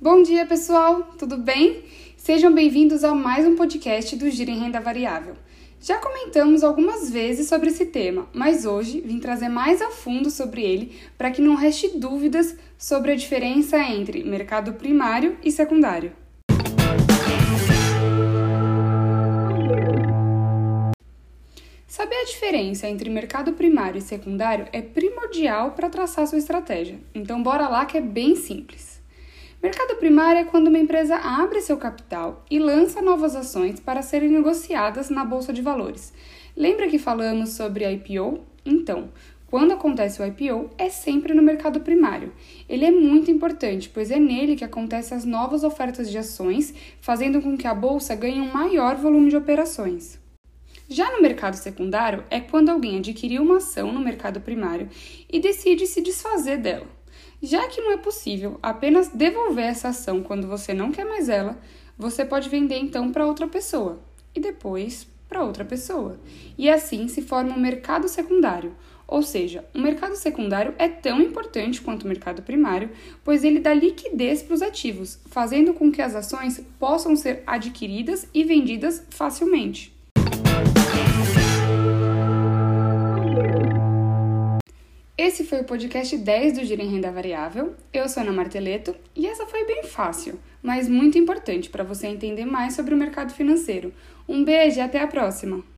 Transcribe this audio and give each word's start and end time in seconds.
Bom 0.00 0.22
dia, 0.22 0.46
pessoal! 0.46 1.02
Tudo 1.18 1.36
bem? 1.36 1.82
Sejam 2.16 2.54
bem-vindos 2.54 3.02
a 3.02 3.12
mais 3.12 3.44
um 3.44 3.56
podcast 3.56 4.14
do 4.14 4.30
Giro 4.30 4.52
em 4.52 4.60
Renda 4.60 4.80
Variável. 4.80 5.34
Já 5.80 5.98
comentamos 5.98 6.62
algumas 6.62 7.10
vezes 7.10 7.48
sobre 7.48 7.70
esse 7.70 7.84
tema, 7.86 8.28
mas 8.32 8.64
hoje 8.64 9.00
vim 9.00 9.18
trazer 9.18 9.48
mais 9.48 9.82
a 9.82 9.90
fundo 9.90 10.30
sobre 10.30 10.62
ele 10.62 10.96
para 11.18 11.32
que 11.32 11.42
não 11.42 11.56
reste 11.56 11.98
dúvidas 11.98 12.56
sobre 12.78 13.10
a 13.10 13.16
diferença 13.16 13.76
entre 13.76 14.22
mercado 14.22 14.74
primário 14.74 15.36
e 15.42 15.50
secundário. 15.50 16.12
Saber 21.88 22.20
a 22.20 22.24
diferença 22.24 22.86
entre 22.86 23.10
mercado 23.10 23.54
primário 23.54 23.98
e 23.98 24.02
secundário 24.02 24.68
é 24.72 24.80
primordial 24.80 25.72
para 25.72 25.90
traçar 25.90 26.24
sua 26.28 26.38
estratégia. 26.38 27.00
Então, 27.12 27.42
bora 27.42 27.66
lá 27.66 27.84
que 27.84 27.98
é 27.98 28.00
bem 28.00 28.36
simples. 28.36 28.98
Mercado 29.60 29.96
primário 29.96 30.42
é 30.42 30.44
quando 30.44 30.68
uma 30.68 30.78
empresa 30.78 31.16
abre 31.16 31.60
seu 31.60 31.76
capital 31.76 32.44
e 32.48 32.60
lança 32.60 33.02
novas 33.02 33.34
ações 33.34 33.80
para 33.80 34.02
serem 34.02 34.28
negociadas 34.28 35.10
na 35.10 35.24
bolsa 35.24 35.52
de 35.52 35.60
valores. 35.60 36.12
Lembra 36.56 36.86
que 36.86 36.96
falamos 36.96 37.50
sobre 37.50 37.84
IPO? 37.84 38.38
Então, 38.64 39.08
quando 39.48 39.72
acontece 39.72 40.22
o 40.22 40.24
IPO, 40.24 40.70
é 40.78 40.88
sempre 40.88 41.34
no 41.34 41.42
mercado 41.42 41.80
primário. 41.80 42.32
Ele 42.68 42.84
é 42.84 42.92
muito 42.92 43.32
importante, 43.32 43.88
pois 43.88 44.12
é 44.12 44.18
nele 44.20 44.54
que 44.54 44.64
acontecem 44.64 45.18
as 45.18 45.24
novas 45.24 45.64
ofertas 45.64 46.08
de 46.08 46.18
ações, 46.18 46.72
fazendo 47.00 47.42
com 47.42 47.56
que 47.56 47.66
a 47.66 47.74
bolsa 47.74 48.14
ganhe 48.14 48.40
um 48.40 48.52
maior 48.52 48.94
volume 48.94 49.28
de 49.28 49.36
operações. 49.36 50.20
Já 50.88 51.10
no 51.10 51.20
mercado 51.20 51.54
secundário, 51.54 52.22
é 52.30 52.38
quando 52.38 52.68
alguém 52.68 52.98
adquiriu 52.98 53.42
uma 53.42 53.56
ação 53.56 53.90
no 53.90 53.98
mercado 53.98 54.40
primário 54.40 54.88
e 55.28 55.40
decide 55.40 55.84
se 55.88 56.00
desfazer 56.00 56.58
dela. 56.58 56.97
Já 57.42 57.68
que 57.68 57.80
não 57.80 57.92
é 57.92 57.96
possível 57.96 58.58
apenas 58.60 59.08
devolver 59.08 59.64
essa 59.64 59.88
ação 59.88 60.22
quando 60.22 60.48
você 60.48 60.74
não 60.74 60.90
quer 60.90 61.04
mais 61.04 61.28
ela, 61.28 61.56
você 61.96 62.24
pode 62.24 62.48
vender 62.48 62.78
então 62.78 63.12
para 63.12 63.26
outra 63.26 63.46
pessoa 63.46 64.00
e 64.34 64.40
depois 64.40 65.06
para 65.28 65.44
outra 65.44 65.64
pessoa. 65.64 66.18
E 66.56 66.68
assim 66.68 67.06
se 67.06 67.22
forma 67.22 67.54
um 67.54 67.60
mercado 67.60 68.08
secundário. 68.08 68.74
Ou 69.06 69.22
seja, 69.22 69.64
o 69.74 69.80
mercado 69.80 70.16
secundário 70.16 70.74
é 70.78 70.88
tão 70.88 71.22
importante 71.22 71.80
quanto 71.80 72.02
o 72.02 72.08
mercado 72.08 72.42
primário, 72.42 72.90
pois 73.24 73.42
ele 73.42 73.60
dá 73.60 73.72
liquidez 73.72 74.42
para 74.42 74.54
os 74.54 74.62
ativos, 74.62 75.18
fazendo 75.26 75.72
com 75.72 75.90
que 75.90 76.02
as 76.02 76.14
ações 76.14 76.60
possam 76.78 77.16
ser 77.16 77.42
adquiridas 77.46 78.28
e 78.34 78.44
vendidas 78.44 79.06
facilmente. 79.08 79.97
Esse 85.20 85.42
foi 85.42 85.62
o 85.62 85.64
podcast 85.64 86.16
10 86.16 86.52
do 86.52 86.64
Giro 86.64 86.80
em 86.80 86.92
Renda 86.92 87.10
Variável. 87.10 87.74
Eu 87.92 88.08
sou 88.08 88.22
Ana 88.22 88.30
Marteleto 88.30 88.94
e 89.16 89.26
essa 89.26 89.46
foi 89.46 89.64
bem 89.66 89.82
fácil, 89.82 90.38
mas 90.62 90.88
muito 90.88 91.18
importante 91.18 91.68
para 91.68 91.82
você 91.82 92.06
entender 92.06 92.44
mais 92.44 92.74
sobre 92.74 92.94
o 92.94 92.96
mercado 92.96 93.32
financeiro. 93.32 93.92
Um 94.28 94.44
beijo 94.44 94.78
e 94.78 94.80
até 94.80 95.02
a 95.02 95.08
próxima! 95.08 95.64